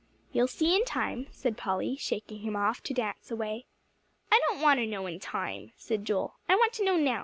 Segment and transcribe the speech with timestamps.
[0.31, 3.67] "You'll see in time," said Polly, shaking him off, to dance away.
[4.31, 7.19] "I don't want to know in time," said Joel, "I want to know now.